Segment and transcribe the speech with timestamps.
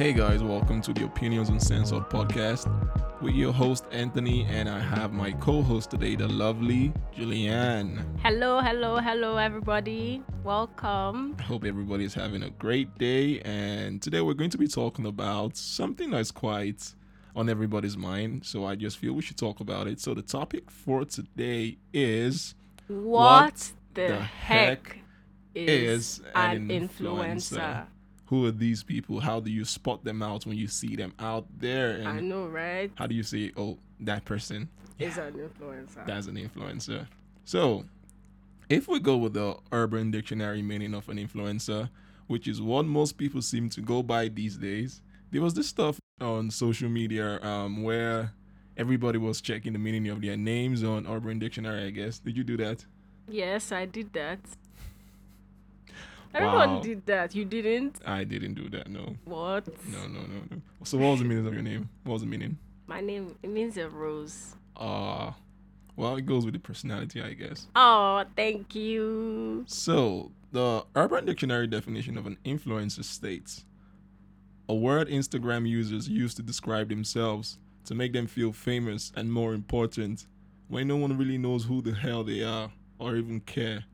[0.00, 2.66] Hey guys, welcome to the Opinions Uncensored podcast
[3.20, 8.02] with your host Anthony, and I have my co-host today, the lovely Julianne.
[8.22, 10.22] Hello, hello, hello, everybody.
[10.42, 11.36] Welcome.
[11.38, 15.04] I hope everybody is having a great day, and today we're going to be talking
[15.04, 16.94] about something that's quite
[17.36, 18.46] on everybody's mind.
[18.46, 20.00] So I just feel we should talk about it.
[20.00, 22.54] So the topic for today is
[22.88, 24.98] What, the, the heck, heck
[25.54, 26.88] is, an influencer?
[26.88, 27.86] influencer?
[28.30, 29.18] Who are these people?
[29.18, 32.00] How do you spot them out when you see them out there?
[32.06, 32.90] I know, right?
[32.94, 34.68] how do you say, oh, that person
[35.00, 36.06] Is an influencer.
[36.06, 37.08] that's an influencer?
[37.44, 37.84] So,
[38.68, 41.90] if we go with the Urban Dictionary meaning of an influencer,
[42.28, 45.98] which is what most people seem to go by these days, there was this stuff
[46.20, 48.32] on social media um, where
[48.76, 51.86] everybody was checking the meaning of their names on Urban Dictionary.
[51.86, 52.86] I guess did you do that?
[53.28, 54.38] yes, I did that.
[56.34, 56.80] Everyone Wow.
[56.82, 57.34] did that.
[57.34, 58.00] You didn't?
[58.06, 58.88] I didn't do that.
[58.88, 59.66] No, What?
[59.90, 60.62] no, no, no, no.
[60.84, 61.88] So, what was the meaning of your name?
[62.04, 62.58] What was the meaning?
[62.86, 64.54] My name it means a rose.
[64.76, 65.32] Uh,
[65.96, 67.66] well, it goes with the personality, I guess.
[67.76, 69.64] Oh, thank you.
[69.66, 73.64] So, the Urban Dictionary definition of an influencer states
[74.68, 79.52] a word Instagram users use to describe themselves to make them feel famous and more
[79.52, 80.26] important
[80.68, 82.70] when no one really knows who the hell they are
[83.00, 83.84] or even care.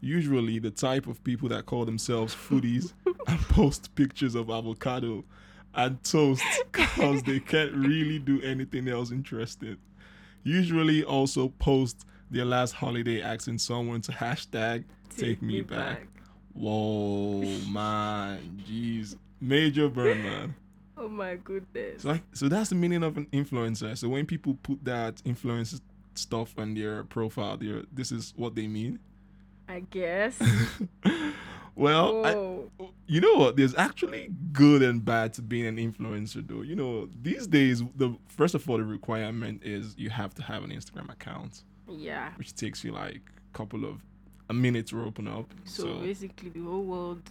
[0.00, 2.92] Usually, the type of people that call themselves foodies
[3.26, 5.24] and post pictures of avocado
[5.74, 9.76] and toast because they can't really do anything else interesting.
[10.44, 14.84] Usually, also post their last holiday asking someone to hashtag
[15.16, 16.06] take, me, back.
[16.52, 20.54] Whoa, man, jeez, major burn, man.
[20.96, 22.02] Oh my goodness.
[22.02, 23.96] So, like, so that's the meaning of an influencer.
[23.96, 25.80] So when people put that influencer
[26.14, 28.98] stuff on their profile, their this is what they mean.
[29.68, 30.38] I guess.
[31.76, 33.56] well, I, you know what?
[33.56, 36.62] There's actually good and bad to being an influencer, though.
[36.62, 40.64] You know, these days, the first of all, the requirement is you have to have
[40.64, 42.32] an Instagram account, yeah.
[42.36, 43.20] which takes you like
[43.52, 44.02] a couple of
[44.48, 45.52] a minute to open up.
[45.64, 47.22] So, basically, the whole world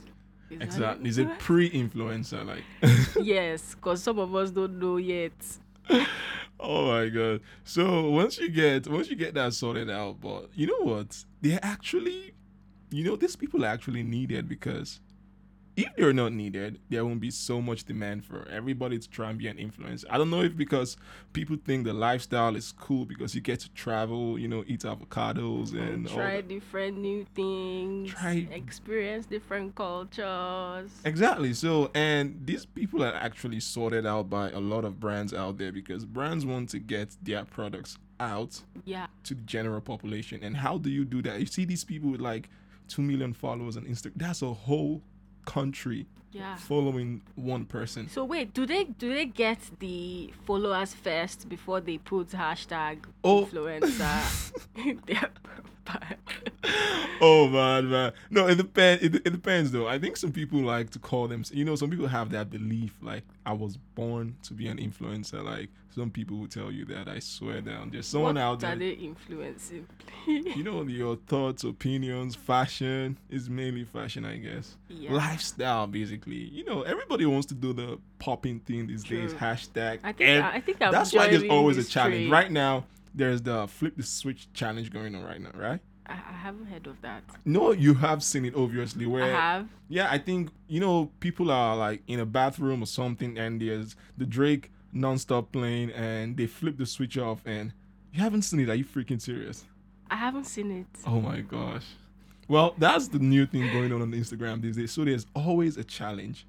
[0.49, 2.63] is exactly, is it pre-influencer like?
[3.21, 5.33] yes, because some of us don't know yet.
[6.59, 7.41] Oh my god!
[7.63, 11.23] So once you get once you get that sorted out, but you know what?
[11.41, 12.33] They're actually,
[12.89, 14.99] you know, these people are actually needed because
[15.77, 19.37] if they're not needed, there won't be so much demand for everybody to try and
[19.39, 20.05] be an influencer.
[20.09, 20.97] I don't know if because
[21.33, 25.73] people think the lifestyle is cool because you get to travel, you know, eat avocados
[25.73, 26.47] and try that.
[26.47, 30.91] different new things, Try- experience different cultures.
[31.05, 31.53] Exactly.
[31.53, 35.71] So, and these people are actually sorted out by a lot of brands out there
[35.71, 40.39] because brands want to get their products out Yeah, to the general population.
[40.43, 41.39] And how do you do that?
[41.39, 42.49] You see these people with like
[42.87, 44.13] 2 million followers on Instagram.
[44.15, 45.03] That's a whole
[45.47, 46.55] country yeah.
[46.57, 48.09] following one person.
[48.09, 53.45] So wait, do they do they get the followers first before they put hashtag Oh.
[53.45, 54.53] influencer
[54.85, 55.63] in their profile?
[57.21, 58.11] oh man, man.
[58.29, 59.03] No, it depends.
[59.03, 59.87] It, it depends though.
[59.87, 61.43] I think some people like to call them.
[61.51, 65.43] You know, some people have that belief like I was born to be an influencer.
[65.43, 67.07] Like some people will tell you that.
[67.07, 67.89] I swear down.
[67.91, 68.73] There's someone what out there.
[68.73, 69.87] are they influencing?
[70.27, 75.13] you know your thoughts opinions fashion is mainly fashion i guess Yeah.
[75.13, 80.11] lifestyle basically you know everybody wants to do the popping thing these days hashtag I
[80.11, 82.31] think and I think I'm that's why there's always a challenge trade.
[82.31, 82.83] right now
[83.17, 86.87] there's the flip the switch challenge going on right now right I, I haven't heard
[86.87, 87.23] of that.
[87.45, 89.67] no you have seen it obviously Where I have.
[89.89, 93.95] yeah i think you know people are like in a bathroom or something and there's
[94.17, 97.73] the drake non-stop playing and they flip the switch off and
[98.13, 99.65] you haven't seen it are you freaking serious
[100.09, 100.87] I haven't seen it.
[101.05, 101.83] Oh my gosh.
[102.47, 104.93] Well, that's the new thing going on on Instagram these days.
[104.93, 106.47] So there's always a challenge.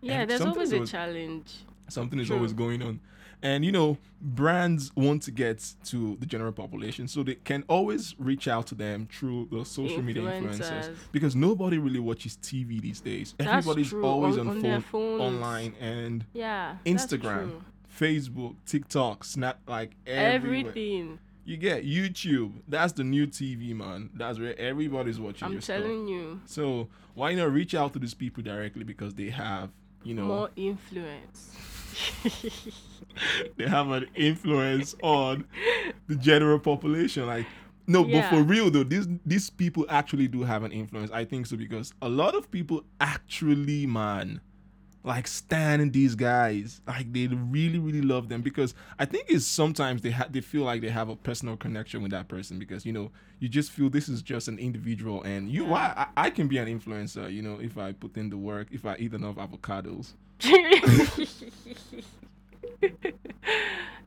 [0.00, 1.52] Yeah, and there's always a always- challenge.
[1.88, 2.36] Something is True.
[2.38, 2.98] always going on.
[3.42, 8.14] And you know, brands want to get to the general population, so they can always
[8.18, 10.60] reach out to them through the social media influencers.
[10.60, 10.94] Influencers.
[11.12, 13.34] Because nobody really watches TV these days.
[13.38, 16.76] That's Everybody's true, always on- on, on phone, online, and Yeah.
[16.84, 17.62] Instagram.
[17.98, 20.60] Facebook, TikTok, Snap, like everywhere.
[20.70, 21.18] Everything.
[21.44, 22.52] You get YouTube.
[22.68, 24.10] That's the new TV, man.
[24.14, 25.80] That's where everybody's watching I'm your stuff.
[25.82, 26.40] telling you.
[26.44, 29.70] So why not reach out to these people directly because they have,
[30.02, 31.56] you know, More influence.
[33.56, 35.44] they have an influence on
[36.06, 37.26] the general population.
[37.26, 37.46] Like,
[37.86, 41.10] no, but for real though, these these people actually do have an influence.
[41.10, 44.40] I think so because a lot of people actually, man,
[45.02, 50.02] like standing these guys like they really really love them because i think it's sometimes
[50.02, 52.92] they ha- they feel like they have a personal connection with that person because you
[52.92, 56.06] know you just feel this is just an individual and you Yeah.
[56.16, 58.84] I, I can be an influencer you know if i put in the work if
[58.84, 60.12] i eat enough avocados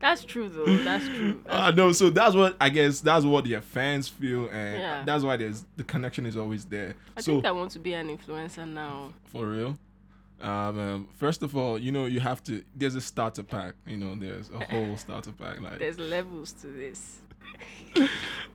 [0.00, 0.76] that's true though.
[0.78, 1.40] That's true.
[1.48, 5.02] uh, no so that's what i guess that's what their fans feel and Yeah.
[5.04, 7.94] that's why there's the connection is always there I so think I want to be
[7.94, 9.12] an influencer now.
[9.26, 9.78] For real?
[10.44, 12.62] Um, um, first of all, you know, you have to.
[12.76, 13.74] There's a starter pack.
[13.86, 15.60] You know, there's a whole starter pack.
[15.60, 17.22] Like, There's levels to this.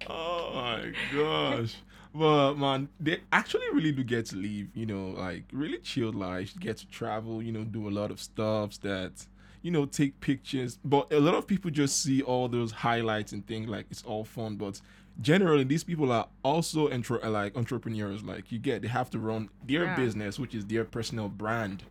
[0.08, 1.76] oh my gosh.
[2.14, 4.70] But man, they actually really do get to leave.
[4.76, 6.54] You know, like really chilled life.
[6.60, 7.42] Get to travel.
[7.42, 9.26] You know, do a lot of stuffs that.
[9.62, 10.80] You know, take pictures.
[10.86, 14.24] But a lot of people just see all those highlights and think like it's all
[14.24, 14.56] fun.
[14.56, 14.80] But
[15.22, 18.24] generally, these people are also entre- like entrepreneurs.
[18.24, 19.96] Like you get, they have to run their Yeah.
[19.96, 21.84] business, which is their personal brand.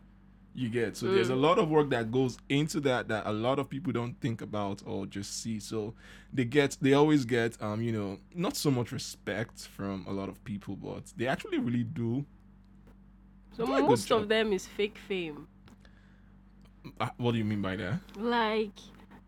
[0.54, 1.40] You get so there's a Mm.
[1.42, 4.82] lot of work that goes into that that a lot of people don't think about
[4.86, 5.60] or just see.
[5.60, 5.94] So
[6.32, 10.28] they get they always get um you know not so much respect from a lot
[10.28, 12.24] of people, but they actually really do.
[13.52, 15.46] So Do most of them is fake fame.
[17.00, 18.00] Uh, what do you mean by that?
[18.16, 18.72] Like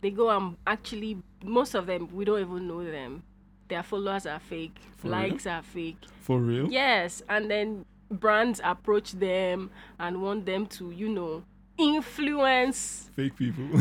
[0.01, 3.23] they go and actually most of them we don't even know them.
[3.71, 4.77] Their followers are fake.
[4.97, 5.17] For real?
[5.17, 6.03] likes are fake.
[6.21, 6.71] For real?
[6.71, 11.45] Yes, and then brands approach them and want them to, you know,
[11.79, 13.09] influence.
[13.15, 13.65] Fake people.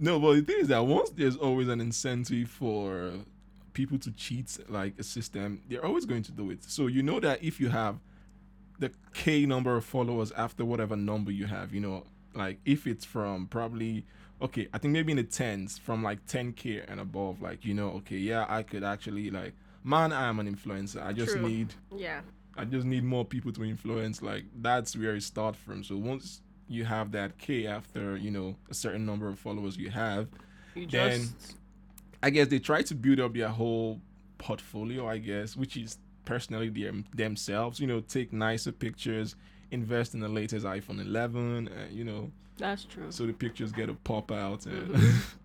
[0.00, 3.12] no, but the thing is that once there's always an incentive for
[3.72, 6.62] people to cheat like a system, they're always going to do it.
[6.62, 7.98] So you know that if you have
[8.78, 12.04] the K number of followers after whatever number you have, you know,
[12.34, 14.06] like if it's from probably
[14.42, 17.90] okay, I think maybe in the tens, from like 10k and above, like you know,
[17.98, 21.02] okay, yeah, I could actually like man, I am an influencer.
[21.04, 21.48] I just True.
[21.48, 22.20] need Yeah.
[22.56, 24.20] I just need more people to influence.
[24.22, 25.82] Like that's where it starts from.
[25.84, 29.90] So once you have that K after you know a certain number of followers you
[29.90, 30.28] have,
[30.74, 31.56] You Then- just
[32.22, 34.00] I guess they try to build up their whole
[34.38, 35.08] portfolio.
[35.08, 37.80] I guess which is personally their themselves.
[37.80, 39.36] You know, take nicer pictures,
[39.70, 41.68] invest in the latest iPhone 11.
[41.68, 43.10] Uh, you know, that's true.
[43.10, 44.94] so the pictures get to pop out and.
[44.94, 45.36] Mm-hmm.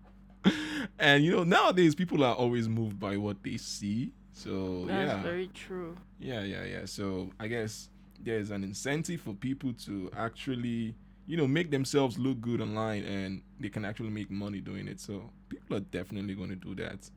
[1.00, 5.22] and you know nowadays people are always moved by what they see so That's yeah
[5.22, 5.96] very true.
[6.20, 6.84] Yeah, yeah, yeah.
[6.84, 7.88] So I guess
[8.22, 10.94] there's an incentive for people to actually,
[11.26, 15.00] you know, make themselves look good online and they can actually make money doing it.
[15.00, 17.10] So people are definitely going to do that.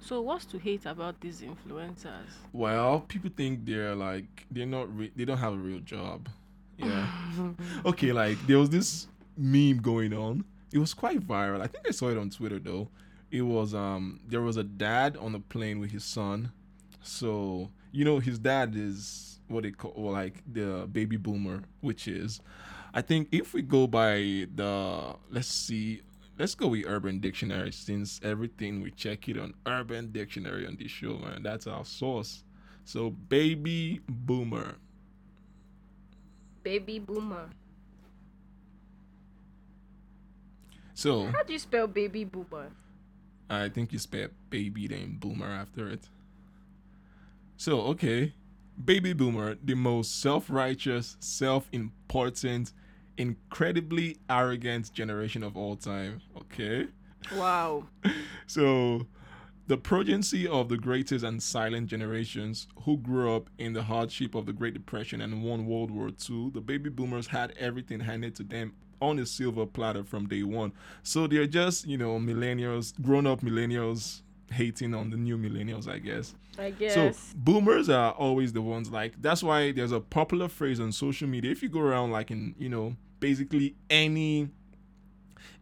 [0.00, 2.32] So what's to hate about these influencers?
[2.52, 6.28] Well, people think they're like they're not re- they don't have a real job.
[6.76, 7.06] Yeah.
[7.86, 10.44] okay, like there was this meme going on.
[10.72, 11.60] It was quite viral.
[11.60, 12.88] I think I saw it on Twitter though.
[13.30, 16.52] It was um there was a dad on a plane with his son.
[17.02, 22.08] So, you know, his dad is what they call or like the baby boomer, which
[22.08, 22.40] is
[22.94, 26.02] I think if we go by the let's see
[26.38, 30.90] let's go with Urban Dictionary since everything we check it on Urban Dictionary on this
[30.90, 31.42] show, man.
[31.42, 32.44] That's our source.
[32.84, 34.76] So baby boomer.
[36.62, 37.50] Baby boomer.
[40.94, 42.70] So How do you spell baby boomer?
[43.50, 46.08] I think you spell baby then boomer after it.
[47.56, 48.34] So okay,
[48.82, 52.72] baby boomer, the most self-righteous, self-important,
[53.16, 56.20] incredibly arrogant generation of all time.
[56.36, 56.88] Okay.
[57.36, 57.84] Wow.
[58.46, 59.06] So,
[59.66, 64.46] the progeny of the greatest and silent generations who grew up in the hardship of
[64.46, 68.42] the Great Depression and won World War II, the baby boomers had everything handed to
[68.42, 70.72] them on a silver platter from day one.
[71.02, 75.98] So, they're just, you know, millennials, grown up millennials hating on the new millennials, I
[75.98, 76.34] guess.
[76.58, 76.94] I guess.
[76.94, 81.26] So boomers are always the ones like that's why there's a popular phrase on social
[81.28, 81.50] media.
[81.50, 84.50] If you go around like in you know basically any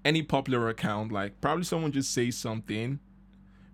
[0.05, 2.99] any popular account, like probably someone just says something.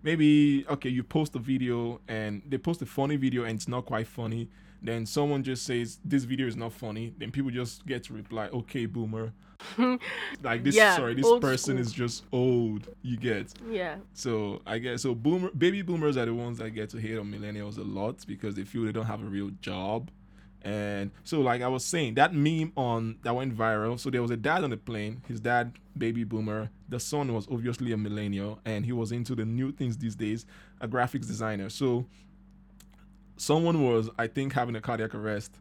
[0.07, 3.85] Maybe okay, you post a video and they post a funny video and it's not
[3.85, 4.47] quite funny.
[4.81, 7.13] Then someone just says this video is not funny.
[7.17, 9.33] Then people just get to reply, okay, boomer.
[10.43, 11.79] like this, Yeah, sorry, this person school.
[11.79, 12.87] is just old.
[13.01, 13.53] You get.
[13.69, 13.97] yeah.
[14.13, 15.13] So I guess so.
[15.13, 18.55] Boomer, baby boomers are the ones that get to hate on millennials a lot because
[18.55, 20.09] they feel they don't have a real job,
[20.63, 23.99] and so like I was saying, that meme on that went viral.
[23.99, 25.21] So there was a dad on the plane.
[25.27, 26.69] His dad, baby boomer.
[26.89, 30.45] The son was obviously a millennial, and he was into the new things these days,
[30.81, 31.69] a graphics designer.
[31.69, 32.05] So
[33.37, 35.55] someone was, I think, having a cardiac arrest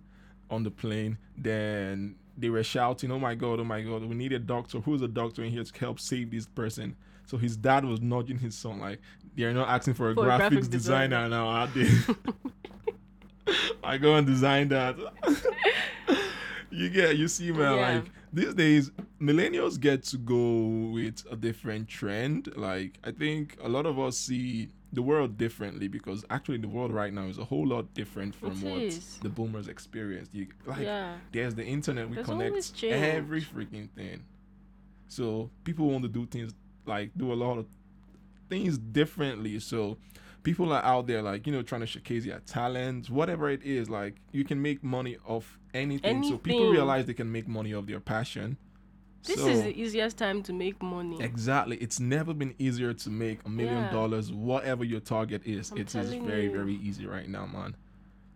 [0.51, 1.19] on the plane.
[1.37, 3.61] Then they were shouting, "Oh my god!
[3.61, 4.05] Oh my god!
[4.05, 4.81] We need a doctor.
[4.81, 8.39] Who's a doctor in here to help save this person?" So his dad was nudging
[8.39, 9.01] his son like,
[9.37, 11.29] "They're not asking for a For a graphics, graphics designer designer.
[11.29, 11.89] now, are they?"
[13.85, 14.97] I go and design that.
[16.71, 17.95] you get you see man Yeah.
[17.95, 23.69] like these days millennials get to go with a different trend like i think a
[23.69, 27.45] lot of us see the world differently because actually the world right now is a
[27.45, 29.19] whole lot different from It what is.
[29.23, 31.17] the boomers experienced you like yeah.
[31.33, 34.25] there's the internet we There's connect every freaking thing
[35.09, 36.53] so people want to do things
[36.85, 37.67] like do a lot of
[38.51, 39.97] things differently so
[40.47, 43.91] people are out there like you know trying to showcase their talents whatever it is
[43.91, 47.87] like you can make money off anything, so people realize they can make money off
[47.87, 48.57] their passion.
[49.25, 51.21] This so is the easiest time to make money.
[51.21, 51.77] exactly.
[51.79, 53.91] It's never been easier to make a million Yeah.
[53.91, 55.73] dollars whatever your target is.
[55.73, 56.53] I'm it is very you.
[56.53, 57.77] very easy right now man.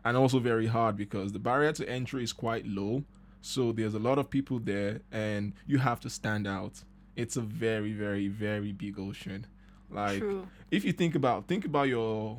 [0.05, 3.05] And also very hard because the barrier to entry is quite low.
[3.41, 6.75] So there's a lot of people there and you have to stand out.
[7.15, 9.47] It's a very very very big ocean
[9.91, 10.47] like True.
[10.71, 12.37] if you think about think about your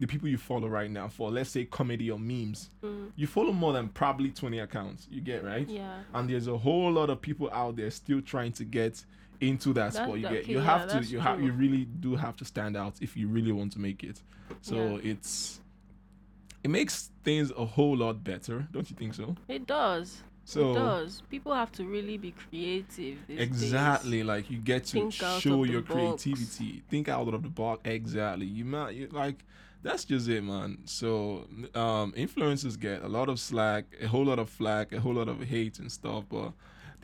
[0.00, 3.10] the people you follow right now for let's say comedy or memes Mm.
[3.16, 6.00] you follow more than probably 20 accounts you get right Yeah.
[6.14, 9.04] and there's a whole lot of people out there still trying to get
[9.40, 11.84] into that That- spot you get you okay, have yeah, to you have you really
[11.84, 14.20] do have to stand out if you really want to make it
[14.62, 15.10] so Yeah.
[15.12, 15.60] it's
[16.62, 20.22] it makes things a whole lot better don't you think so It does.
[20.44, 21.22] So it does.
[21.30, 23.18] People have to really be creative.
[23.26, 23.40] these days.
[23.40, 28.46] exactly like you get to Think show your creativity think out of the box exactly
[28.46, 29.44] you might you, like
[29.82, 34.38] that's just it man so um influencers get a lot of slack a whole lot
[34.38, 36.52] of flack a whole lot of hate and stuff but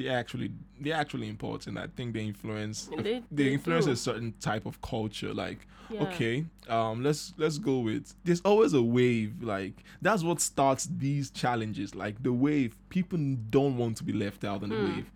[0.00, 3.92] they actually they're actually important i think they influence They- they they influence do.
[3.92, 6.02] a certain type of culture like Yeah.
[6.06, 6.36] okay
[6.68, 9.76] um let's let's go with there's always a wave like
[10.06, 13.18] that's what starts these challenges like the wave people
[13.56, 14.86] don't want to be left out on the Hmm.
[14.96, 15.08] wave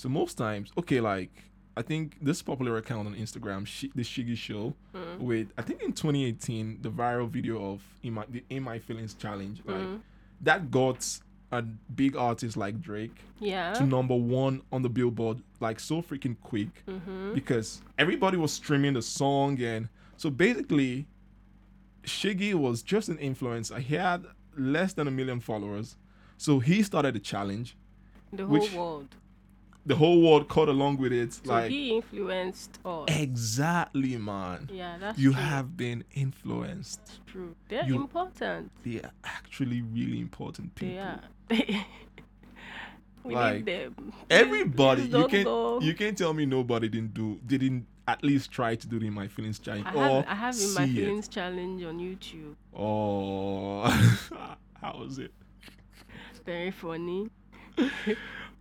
[0.00, 1.32] so most times okay like
[1.80, 5.18] i think this popular account on instagram Shi the shiggy show Mm.
[5.30, 9.14] with i think in 2018 the viral video of in my the in my feelings
[9.14, 10.00] challenge like Mm.
[10.48, 11.00] that got
[11.52, 13.72] a big artist like drake Yeah.
[13.74, 17.34] to number one on the billboard like so freaking quick Mm-hmm.
[17.34, 21.06] because everybody was streaming the song and so basically
[22.04, 23.78] Shiggy was just an influencer.
[23.78, 24.24] He had
[24.56, 25.96] less than a million followers.
[26.38, 27.76] So he started the challenge.
[28.32, 29.14] The whole which- world.
[29.86, 31.32] The whole world caught along with it.
[31.32, 33.06] So like he influenced us.
[33.08, 34.68] exactly man.
[34.72, 35.40] Yeah, that's You true.
[35.40, 37.00] have been influenced.
[37.06, 37.54] That's true.
[37.68, 38.70] They're you- important.
[38.84, 40.94] They are actually really important people.
[41.48, 41.84] They are.
[43.24, 44.12] we Like, need them.
[44.28, 45.80] Everybody, please you can go.
[45.80, 49.28] you can tell me nobody didn't do didn't at least try to do the my
[49.28, 51.04] feelings challenge I or have, I have in my see it.
[51.04, 52.54] feelings challenge on YouTube.
[52.74, 53.82] Oh,
[54.80, 55.32] how was it?
[56.44, 57.30] Very funny.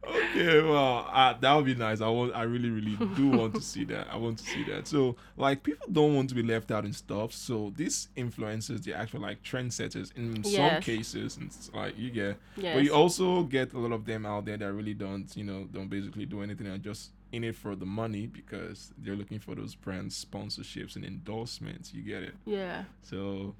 [0.07, 2.01] Okay, well, uh, that would be nice.
[2.01, 4.07] I want, I really, really do want to see that.
[4.11, 4.87] I want to see that.
[4.87, 7.33] So, like, people don't want to be left out in stuff.
[7.33, 12.37] So, these influencers, the actual like trendsetters in some cases, and it's like you get.
[12.55, 12.75] Yes.
[12.75, 15.67] But you also get a lot of them out there that really don't, you know,
[15.71, 19.53] don't basically do anything and just in it for the money because they're looking for
[19.53, 21.93] those brand sponsorships and endorsements.
[21.93, 22.33] You get it.
[22.45, 22.85] yeah.
[23.03, 23.53] So,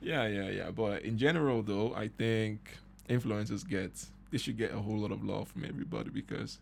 [0.00, 0.70] yeah, yeah, yeah.
[0.70, 2.78] But in general, though, I think
[3.08, 3.90] influencers get
[4.30, 6.58] they should get a whole lot of love from everybody because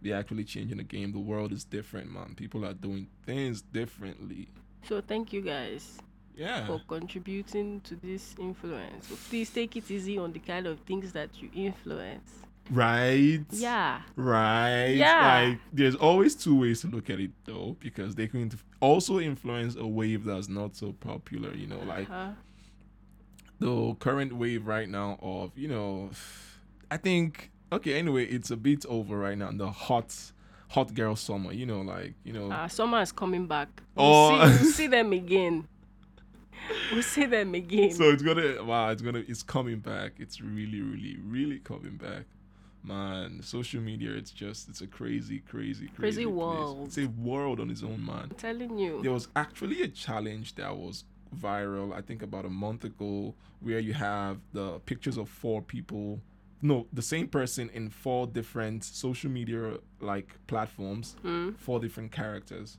[0.00, 1.12] they're actually changing the game.
[1.12, 2.34] The world is different, man.
[2.36, 4.48] People are doing things differently.
[4.88, 5.98] So thank you guys
[6.36, 6.66] Yeah.
[6.66, 9.08] for contributing to this influence.
[9.08, 12.30] So please take it easy on the kind of things that you influence.
[12.70, 13.40] Right.
[13.50, 14.02] Yeah.
[14.16, 14.92] Right.
[14.94, 15.48] Yeah.
[15.50, 18.50] Like there's always two ways to look at it though, because they can
[18.80, 21.54] also influence a wave that's not so popular.
[21.54, 22.32] You know, like Uh,
[23.58, 26.10] the current wave right now of you know
[26.92, 30.10] i think okay anyway it's a bit over right now the hot
[30.68, 33.68] hot girl summer you know like you know uh, summer is coming back.
[33.94, 34.46] We'll, Oh.
[34.48, 35.56] see, we'll see them again.
[36.92, 37.90] We'll see them again.
[37.92, 42.24] so it's gonna wow it's gonna it's coming back it's really really really coming back
[42.84, 46.86] man social media it's just it's a crazy crazy crazy, Crazy world.
[46.86, 49.00] it's a world on its own man I'm telling you.
[49.02, 51.04] there was actually a challenge that was
[51.46, 56.20] viral i think about a month ago where you have the pictures of four people
[56.62, 61.56] no the same person in four different social media like platforms Mm.
[61.58, 62.78] four different characters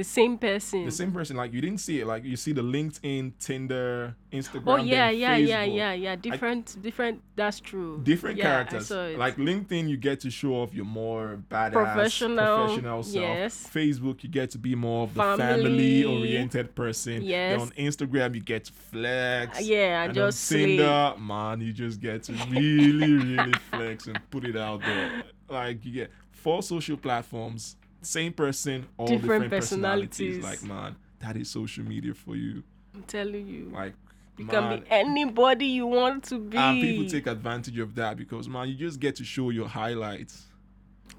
[0.00, 0.86] The same person.
[0.86, 4.62] the same person like you didn't see it like you see the linkedin tinder instagram
[4.66, 5.76] Oh yeah, yeah, yeah, Facebook.
[5.76, 6.16] yeah, yeah.
[6.16, 7.16] Different, different.
[7.36, 8.00] That's true.
[8.02, 13.02] different Yeah, characters like linkedin you get to show off your more badass Professional, professional
[13.02, 13.68] self yes.
[13.78, 15.44] facebook you get to be more of the Family.
[15.64, 17.60] family oriented person then Yes.
[17.60, 22.00] on instagram you get to flex Uh, yeah, and just on tinder man you just
[22.00, 26.96] get to really really flex and put it out there like you get four social
[26.96, 30.36] platforms same person all different, Different personalities.
[30.38, 30.44] personalities.
[30.44, 32.62] like man that is social media for you
[32.94, 33.70] I'm telling you.
[33.72, 33.94] like
[34.38, 36.56] You can be anybody you want to be.
[36.56, 40.46] and people take advantage of that because man, you just get to show your highlights.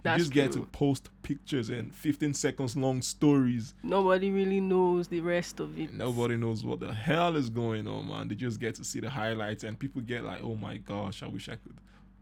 [0.03, 3.75] That's you just get to post pictures and 15 seconds long stories.
[3.83, 5.93] Nobody really knows the rest of it.
[5.93, 8.27] Nobody knows what the hell is going on, man.
[8.27, 11.27] They just get to see the highlights, and people get like, "Oh my gosh, I
[11.27, 11.75] wish I could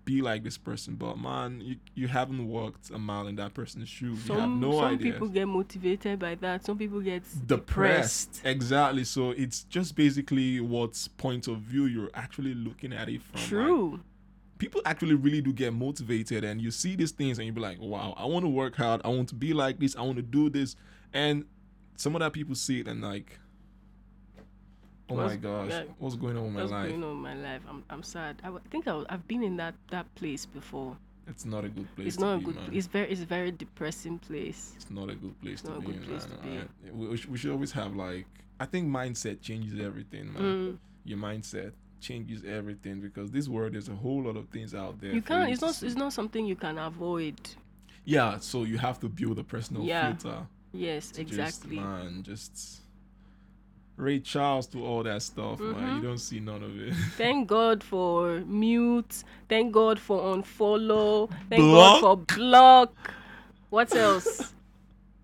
[0.09, 3.89] be like this person." But man, you you haven't walked a mile in that person's
[3.89, 4.27] shoes.
[4.27, 5.13] you have Some no some idea.
[5.13, 6.65] people get motivated by that.
[6.65, 7.47] Some people get depressed.
[7.47, 8.41] depressed.
[8.45, 9.03] Exactly.
[9.03, 13.39] So it's just basically what point of view you're actually looking at it from.
[13.39, 13.99] like, True.
[14.57, 17.79] people actually really do get motivated and you see these things and you be like
[17.79, 20.21] wow i want to work hard i want to be like this i want to
[20.39, 20.75] do this
[21.13, 21.45] and
[21.95, 23.39] some of that people see it and like
[25.09, 27.61] oh my gosh what's going on with my What's life going on in my life?
[27.69, 28.35] I'm I'm sad.
[28.43, 30.95] I w- think I w- I've been in that that place before.
[31.27, 32.55] it's not a good place it's to not a be, good.
[32.55, 32.69] man.
[32.73, 34.73] It's very it's a very depressing place.
[34.75, 36.37] it's not a good place to not a good place man.
[36.37, 36.57] to be.
[36.57, 38.25] I- we, we should- always have like
[38.59, 40.77] i think mindset changes everything man Mm.
[41.05, 45.13] your mindset changes everything because this world there's a whole lot of things out there
[45.13, 45.49] You can't.
[45.51, 45.81] It's not.
[45.83, 47.39] It's not something you can avoid.
[48.05, 50.13] yeah so you have to build a personal Yeah.
[50.15, 50.39] filter
[50.71, 51.77] Yes, exactly.
[51.77, 52.81] Just, man, just
[53.99, 55.73] Ray Charles to all that stuff, man.
[55.75, 55.95] Mhm.
[55.97, 56.93] You don't see none of it.
[57.17, 59.23] Thank God for mute.
[59.49, 61.29] Thank God for unfollow.
[61.49, 62.01] Thank Block?
[62.01, 63.13] God for block.
[63.69, 64.53] What else?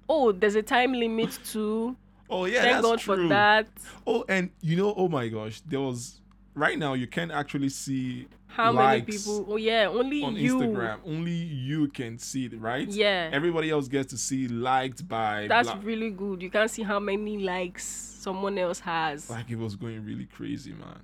[0.08, 1.96] Oh, there's a time limit too.
[2.30, 3.16] oh yeah, Thank God true.
[3.24, 3.66] for that.
[4.06, 6.22] Oh, and you know, oh my gosh, there was
[6.54, 9.48] right now you can actually see How many people?
[9.50, 10.60] Oh yeah, only on you.
[10.60, 11.00] Instagram.
[11.08, 12.88] Only you can see it, right?
[12.88, 13.32] Yeah.
[13.34, 15.48] Everybody else gets to see liked by.
[15.48, 16.44] That's really good.
[16.44, 19.30] You can't see how many likes someone else has.
[19.30, 21.04] like it was going really crazy, man.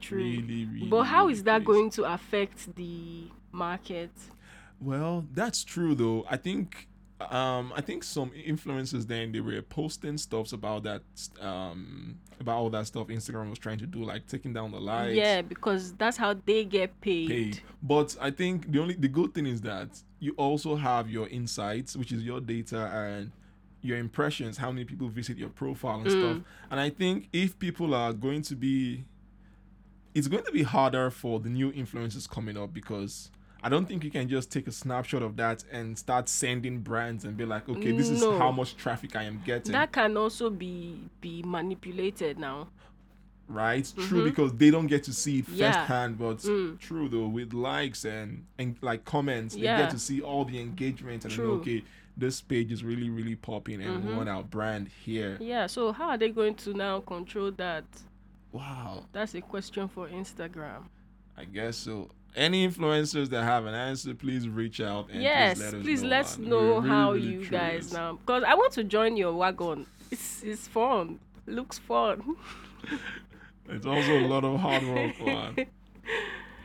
[0.00, 0.18] True.
[0.18, 0.88] Really, really.
[0.88, 1.66] but how really is that crazy.
[1.72, 4.10] going to affect the market?
[4.80, 6.24] Well, that's true though.
[6.30, 6.88] I think
[7.20, 11.02] um I think some influencers then they were posting stuffs about that
[11.40, 15.14] um about all that stuff Instagram was trying to do, like taking down the likes.
[15.14, 17.28] Yeah, because that's how they get paid.
[17.28, 17.60] Paid.
[17.82, 19.88] But I think the only the good thing is that
[20.20, 23.30] you also have your insights, which is your data and
[23.86, 26.18] your impressions, how many people visit your profile and Mm.
[26.18, 26.38] stuff.
[26.70, 29.04] And I think if people are going to be
[30.14, 33.30] it's going to be harder for the new influencers coming up because
[33.62, 37.24] I don't think you can just take a snapshot of that and start sending brands
[37.24, 39.72] and be like, okay, this is how much traffic I am getting.
[39.72, 42.68] That can also be be manipulated now.
[43.48, 43.92] right?
[43.96, 45.62] True, because they don't get to see it Mm-hmm.
[45.62, 45.70] Yeah.
[45.72, 46.78] firsthand, but Mm.
[46.80, 51.24] true though, with likes and and like comments, they get to see all the engagement
[51.24, 51.84] and know, okay,
[52.16, 54.16] this page is really really popping and we Mhm.
[54.16, 55.36] want our brand here.
[55.40, 57.84] Yeah, so how are they going to now control that?
[58.52, 60.84] Wow, That's a question for Instagram.
[61.36, 62.10] I guess so.
[62.34, 66.02] Any influencers that have an answer, please reach out and yes, please let us please
[66.02, 66.08] know.
[66.08, 69.86] let's know really, how really you guys now because I want to join your wagon.
[70.10, 71.18] It's it's fun.
[71.46, 72.36] Looks fun.
[73.68, 75.56] It's also a lot of hard work, man.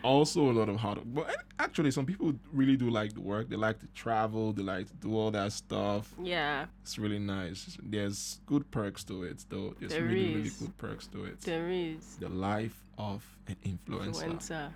[0.03, 1.27] Also a lot of hard work.
[1.27, 3.49] But actually, some people really do like the work.
[3.49, 4.51] They like to travel.
[4.53, 6.13] They like to do all that stuff.
[6.21, 7.77] yeah, It's really nice.
[7.83, 9.75] There's good perks to it, though.
[9.79, 10.57] There's There really, really is.
[10.57, 11.41] good perks to it.
[11.41, 14.23] there is The life of an influencer.
[14.37, 14.71] influencer.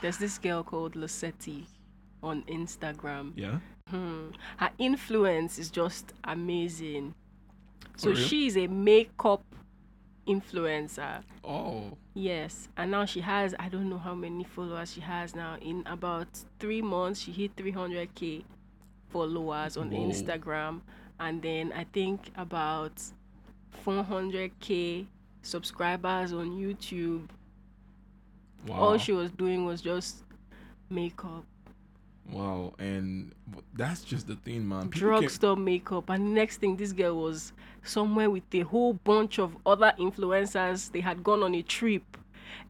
[0.00, 1.64] There's this girl called Lucetti
[2.22, 3.32] on Instagram.
[3.36, 3.58] Yeah.
[3.88, 4.30] Hmm.
[4.58, 7.14] Her influence is just amazing.
[7.96, 9.42] So she's a makeup
[10.28, 11.22] influencer.
[11.42, 11.96] Oh.
[12.14, 15.56] Yes, and now she has I don't know how many followers she has now.
[15.60, 18.44] In about three months, she hit 300k
[19.08, 20.08] followers on Whoa.
[20.08, 20.80] Instagram,
[21.18, 23.02] and then I think about
[23.84, 25.06] 400k
[25.42, 27.28] subscribers on YouTube.
[28.66, 28.76] Wow.
[28.76, 30.24] All she was doing was just
[30.90, 31.44] makeup,
[32.30, 32.74] wow.
[32.78, 33.32] And
[33.74, 34.88] that's just the thing, man.
[34.88, 39.38] People can- drugstore makeup, and next thing this girl was somewhere with a whole bunch
[39.38, 40.90] of other influencers.
[40.92, 42.16] They had gone on a trip.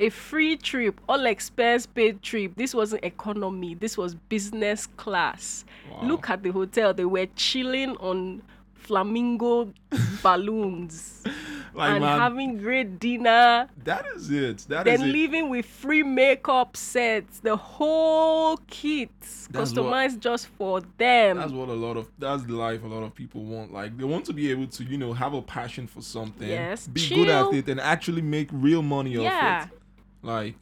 [0.01, 2.53] A free trip, all expense paid trip.
[2.57, 5.64] This wasn't economy, this was business class.
[5.90, 6.01] Wow.
[6.03, 6.94] Look at the hotel.
[6.94, 8.42] They were chilling on
[8.75, 9.73] flamingo
[10.23, 11.25] balloons
[11.74, 13.68] like, and man, having great dinner.
[13.85, 14.59] that is it.
[14.68, 15.12] That is Then it.
[15.12, 21.37] leaving with free makeup sets, the whole kit That's what- customized just for them.
[21.38, 23.72] That's what a lot of that's the life a lot of people want.
[23.72, 26.87] Like they want to be able to, you know, have a passion for something, Yes,
[26.87, 29.61] be good at it, and actually make real money Yeah.
[29.62, 29.78] off it.
[30.22, 30.54] Like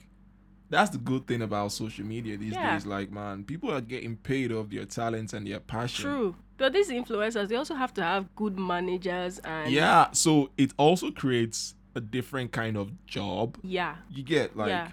[0.69, 2.73] that's the good thing about social media these Yeah.
[2.75, 2.87] days.
[2.87, 6.05] Like man, people are getting paid off their talents and their passion.
[6.05, 6.35] True.
[6.59, 10.11] But these influencers, they also have to have good managers and Yeah.
[10.13, 13.57] So it also creates a different kind of job.
[13.63, 14.89] yeah, You get like Yeah.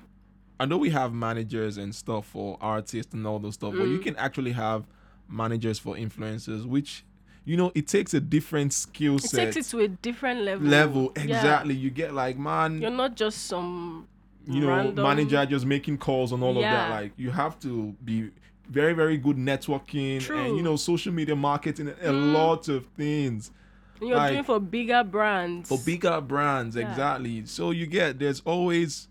[0.60, 4.00] I know we have managers and stuff for artists and all those stuff, but you
[4.00, 4.04] Mm.
[4.04, 4.86] can actually have
[5.28, 7.04] managers for influencers, which
[7.46, 9.50] you know, it takes a different skill set.
[9.50, 10.66] It takes it to a different level.
[10.66, 11.12] level.
[11.18, 11.24] Yeah.
[11.24, 11.74] Exactly.
[11.76, 14.08] You get like, man, You're not just some
[14.48, 16.90] you know, random- manager just making calls and all of that.
[16.92, 18.30] Like you have to be
[18.74, 22.34] very, very good networking and you know, social media marketing and a Mm.
[22.34, 23.52] lot of things
[24.00, 25.70] and you're Like- doing for bigger brands.
[25.70, 26.76] for bigger brands.
[26.76, 26.90] Yeah.
[26.90, 27.46] Exactly.
[27.46, 29.08] So you get there's always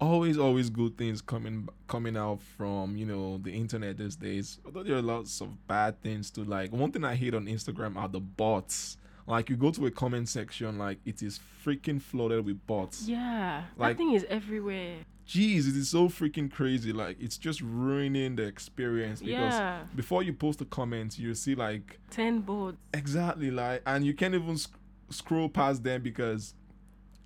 [0.00, 4.82] always always good things coming coming out from you know the internet these days although
[4.82, 8.08] there are lots of bad things too like one thing i hate on instagram are
[8.08, 12.58] the bots like you go to a comment section like it is freaking flooded with
[12.66, 13.62] bots Yeah.
[13.78, 14.96] Like- that thing is everywhere.
[15.26, 19.82] Jeez it is so freaking crazy like it's just ruining the experience because Yeah.
[19.96, 22.76] before you post a comment you see like Ten boards.
[22.92, 24.74] exactly like and you can't even sc-
[25.10, 26.54] scroll past them because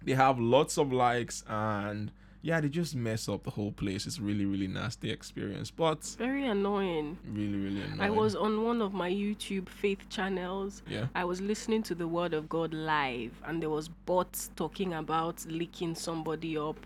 [0.05, 4.21] they have lots of likes and yeah they just mess up the whole place it's
[4.21, 7.19] really really nasty experience but Very annoying.
[7.29, 10.83] really really annoying I was on one of my YouTube faith channels.
[10.89, 14.95] yeah I was listening to the Word of God live, and there was bots talking
[14.95, 16.79] about licking somebody up,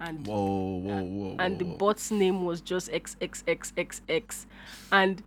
[0.00, 4.46] and whoa whoa whoa, and the bot's name was just XXXXX,
[4.92, 5.22] and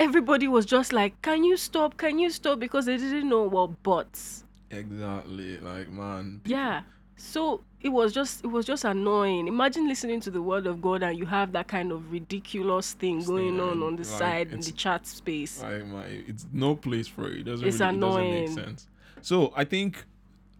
[0.00, 1.96] everybody was just like, "Can you stop?
[1.96, 4.44] Can you stop?" Because they didn't know what bots.
[4.70, 6.82] exactly like man Yeah.
[7.16, 9.48] So it was just it was just annoying.
[9.48, 13.24] Imagine listening to the word of God and you have that kind of ridiculous thing
[13.24, 15.60] going Thing, on on the like, side in the chat space.
[15.62, 17.38] like my it's no place for it.
[17.38, 18.86] It doesn't It's really it doesn't make sense.
[19.22, 20.04] So I think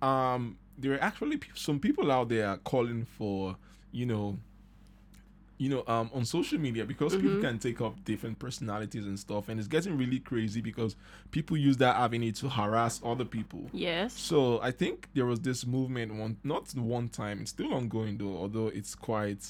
[0.02, 3.56] um there are actually some people out there calling for
[3.92, 4.38] you know
[5.58, 7.40] you know um on social media because people Mhm.
[7.40, 10.94] can take up different personalities and stuff and it's getting really crazy because
[11.32, 14.12] people use that avenue to harass other people Yes.
[14.12, 18.36] so I think there was this movement one not one time, it's still ongoing though,
[18.36, 19.44] although it's quite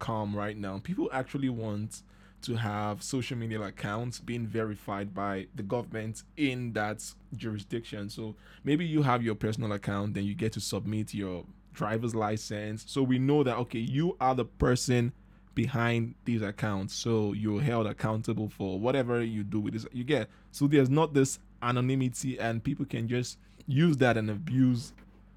[0.00, 0.80] calm right now.
[0.82, 2.02] People actually want
[2.44, 7.02] to have social media accounts being verified by the government in that
[7.36, 8.08] jurisdiction.
[8.10, 12.84] So maybe you have your personal account, then you get to submit your driver's license.
[12.86, 15.12] So we know that okay, you are the person
[15.54, 16.94] behind these accounts.
[16.94, 19.86] So you're held accountable for whatever you do with this.
[19.92, 24.92] You get so there's not this anonymity and people can just use that and abuse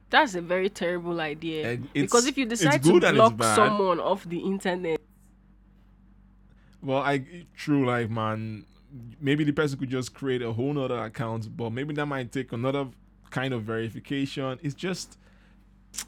[0.10, 1.80] That's a very terrible idea.
[1.94, 4.97] Because if you decide to good and it's block someone off the internet,
[6.88, 7.22] well i
[7.56, 8.66] true like man
[9.20, 12.52] maybe the person could just create a whole nother account but maybe that might take
[12.54, 12.88] another
[13.30, 15.18] kind of verification it's just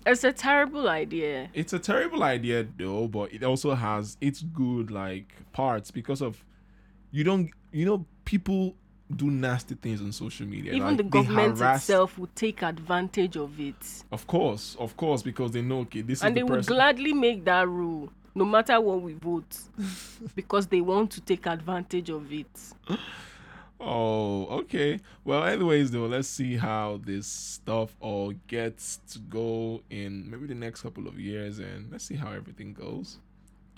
[0.05, 1.49] it's a terrible idea.
[1.53, 6.43] it's a terrible idea though but it also has its good like parts because of
[7.11, 8.73] you don't you know people
[9.15, 13.35] do nasty things on social media Even like, the government harass- itself would take advantage
[13.35, 14.03] of it.
[14.11, 17.43] of course of course because they know okay this and they the would gladly make
[17.43, 19.57] that rule no matter what we vote
[20.35, 22.47] because they want to take advantage of it
[23.81, 24.99] Oh, okay.
[25.23, 30.55] Well, anyways, though, let's see how this stuff all gets to go in maybe the
[30.55, 33.19] next couple of years, and let's see how everything goes.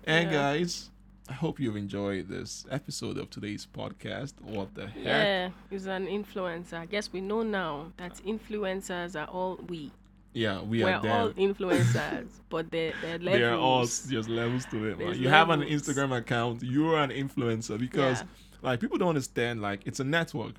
[0.06, 0.32] And Yeah.
[0.54, 0.90] guys,
[1.30, 4.34] I hope you've enjoyed this episode of today's podcast.
[4.42, 5.04] What the heck?
[5.06, 9.92] yeah he's an influencer i guess we know now that influencers are all we
[10.34, 14.66] Yeah, we we're are all influencers but they're, they're levels There are all there's levels
[14.68, 14.98] to it.
[14.98, 15.08] Man.
[15.08, 15.62] There's You have an.
[15.62, 18.28] Instagram account, you're an influencer because Yeah.
[18.62, 20.56] like people don't understand like it's a network.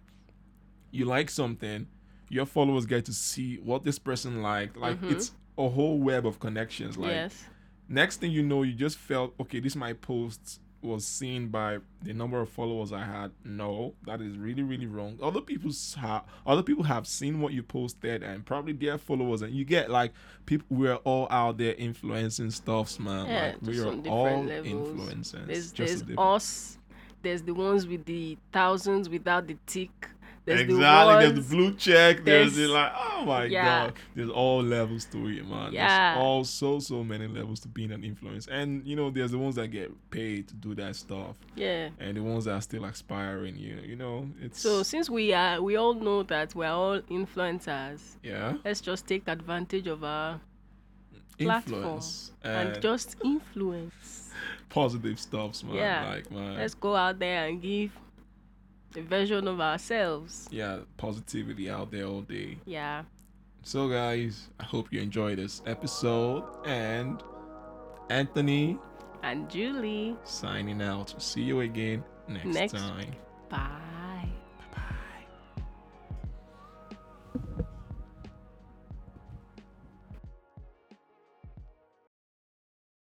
[0.90, 1.86] You like something,
[2.28, 4.76] your followers get to see what this person liked.
[4.76, 5.12] Like Mhm.
[5.12, 6.96] it's a whole web of connections.
[6.96, 7.46] Like yes
[7.88, 9.60] next thing you know, you just felt okay.
[9.60, 13.30] This my post was seen by the number of followers I had.
[13.44, 15.18] No, that is really really wrong.
[15.22, 19.54] Other people's have other people have seen what you posted and probably their followers, and
[19.54, 20.12] you get like
[20.46, 20.66] people.
[20.70, 23.26] We're all out there influencing stuffs, man.
[23.26, 24.88] Yeah, like we are all levels.
[24.88, 25.46] influencers.
[25.46, 26.78] there's just there's us
[27.22, 30.08] there's the ones with the thousands without the tick
[30.44, 31.14] there's exactly.
[31.14, 32.24] the there's the blue check.
[32.24, 33.86] There's, there's- like, oh my Yeah.
[33.86, 33.94] god.
[34.14, 35.72] There's all levels to it, man.
[35.72, 36.14] Yeah.
[36.14, 39.38] There's all so so many levels to being an influence, and you know, there's the
[39.38, 42.84] ones that get paid to do that stuff, yeah and the ones that are still
[42.84, 43.56] aspiring.
[43.56, 48.16] You you know, it's so since we are we all know that we're all influencers
[48.22, 50.40] yeah, let's just take advantage of our
[51.38, 54.30] influence and, and, just influence
[54.68, 55.76] positive stuffs, man.
[55.76, 56.08] Yeah.
[56.10, 57.92] Like man, let's go out there and give
[58.96, 62.58] a version of ourselves yeah, positivity out there all day.
[62.66, 63.02] yeah
[63.62, 67.22] So guys, I hope you enjoyed this episode, and
[68.10, 68.78] Anthony
[69.22, 71.14] and julie signing out.
[71.22, 72.72] See you again next, Next.
[72.72, 73.12] time.
[73.48, 73.91] bye